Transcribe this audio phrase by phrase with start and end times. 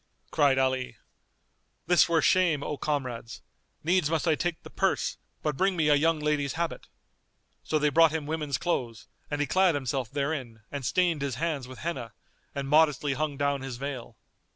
[0.31, 0.97] Cried Ali,
[1.85, 3.43] "This were shame, O comrades;
[3.83, 6.87] needs must I take the purse: but bring me a young lady's habit."
[7.63, 11.67] So they brought him women's clothes and he clad himself therein and stained his hands
[11.67, 12.13] with Henna,
[12.55, 14.17] and modestly hung down his veil.